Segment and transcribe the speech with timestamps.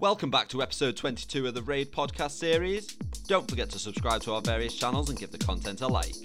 [0.00, 2.94] Welcome back to episode 22 of the Raid podcast series.
[3.28, 6.16] Don't forget to subscribe to our various channels and give the content a like.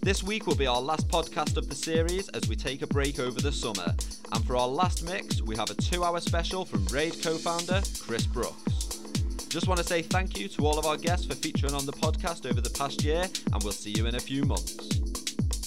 [0.00, 3.18] This week will be our last podcast of the series as we take a break
[3.18, 3.94] over the summer.
[4.32, 7.82] And for our last mix, we have a two hour special from Raid co founder
[8.00, 9.02] Chris Brooks.
[9.50, 11.92] Just want to say thank you to all of our guests for featuring on the
[11.92, 14.96] podcast over the past year, and we'll see you in a few months.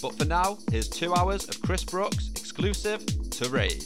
[0.02, 3.86] But for now, here's two hours of Chris Brooks exclusive to Raid.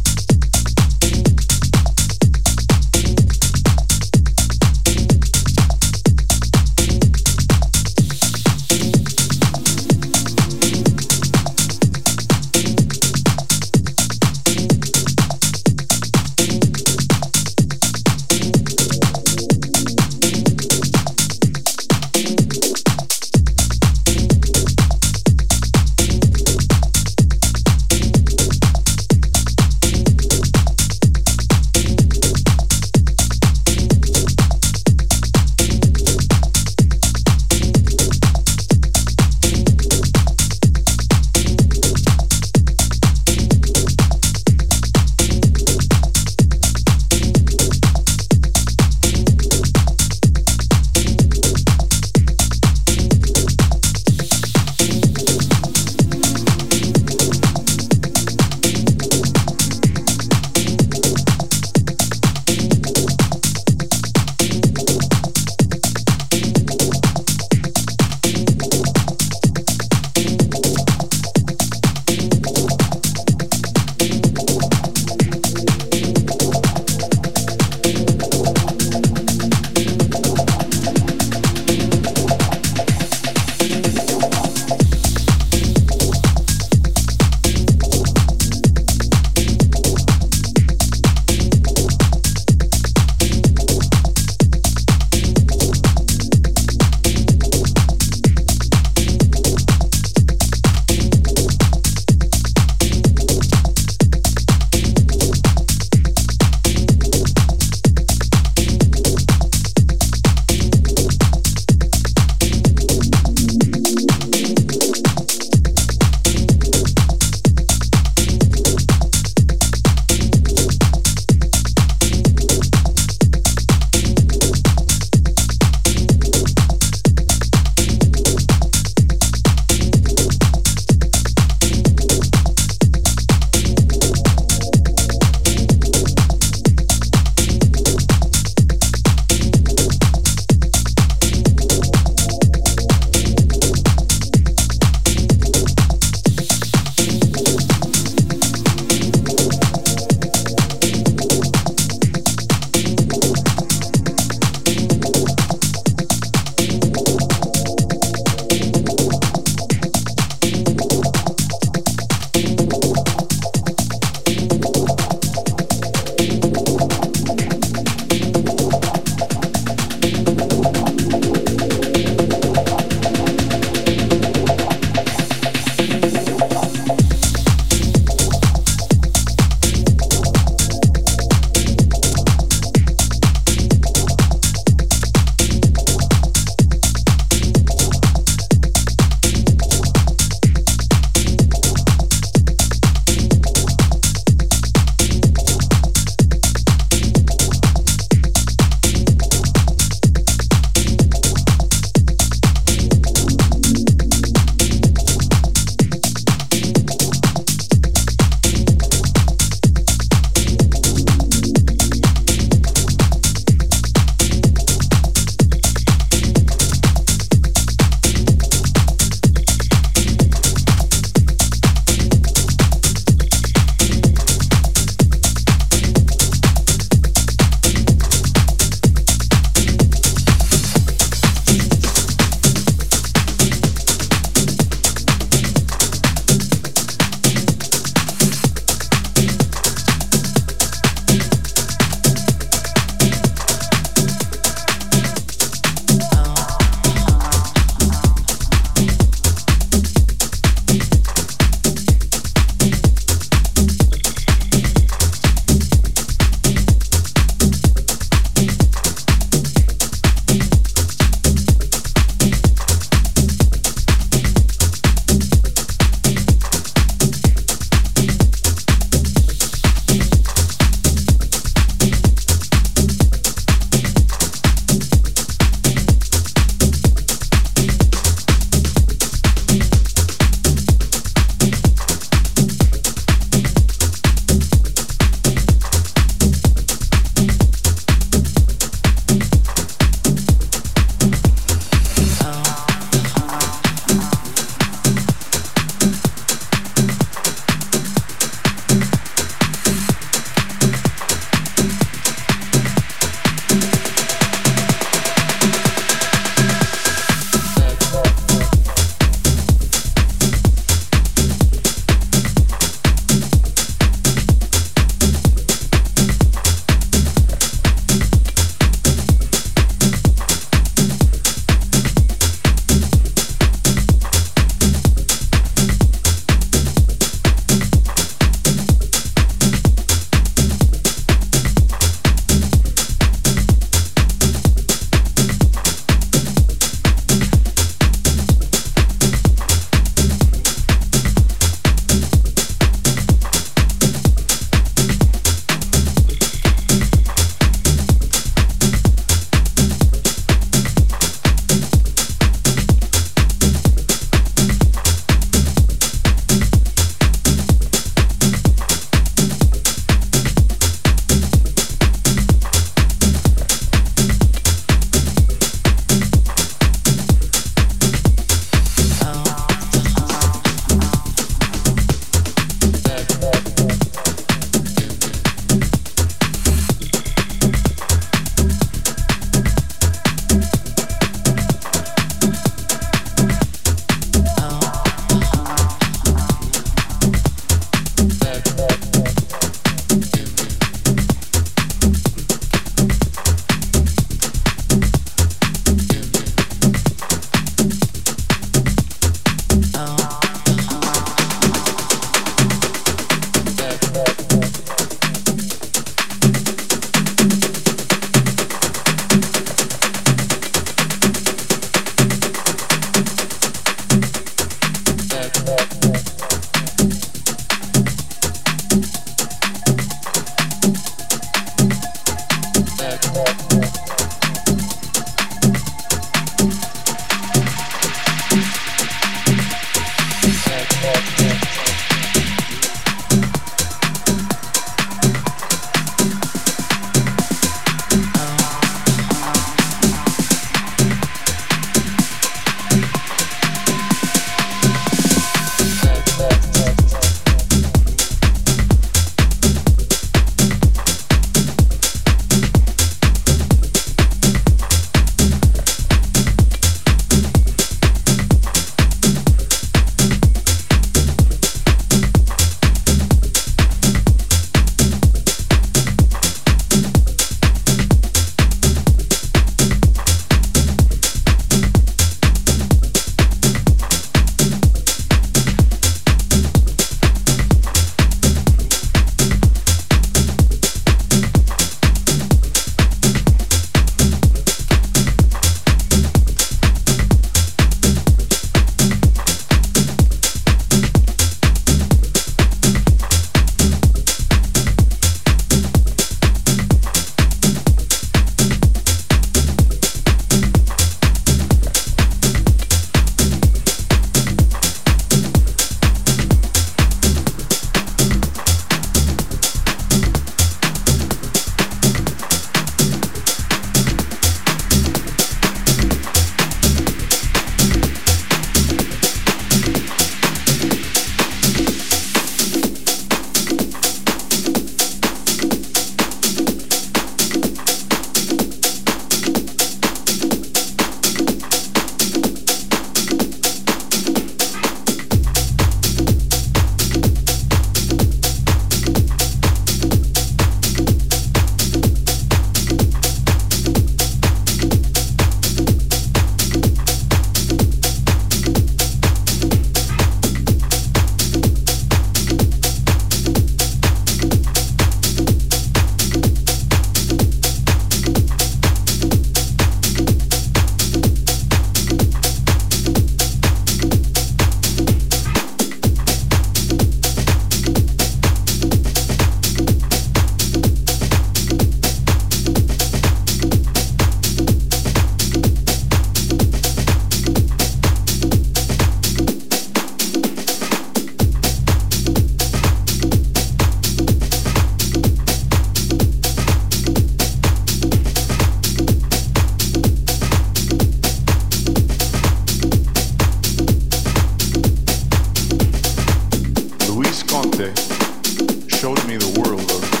[598.81, 600.00] showed me the world of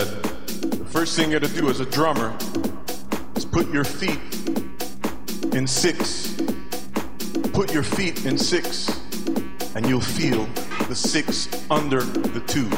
[0.00, 0.22] said,
[0.72, 2.36] the first thing you gotta do as a drummer
[3.36, 4.18] is put your feet
[5.54, 6.34] in six.
[7.52, 8.88] Put your feet in six,
[9.76, 10.46] and you'll feel
[10.88, 12.68] the six under the two.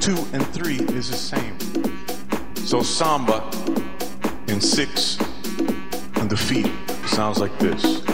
[0.00, 1.56] Two and three is the same.
[2.66, 3.48] So samba
[4.48, 5.18] in six
[6.16, 6.68] and the feet
[7.06, 8.05] sounds like this.